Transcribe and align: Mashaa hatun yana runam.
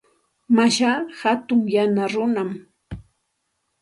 Mashaa 0.55 0.95
hatun 1.19 1.61
yana 1.73 2.03
runam. 2.13 2.51